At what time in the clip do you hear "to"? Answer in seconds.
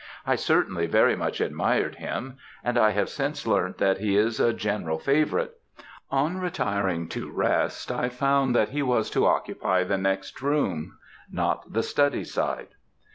7.09-7.29, 9.11-9.27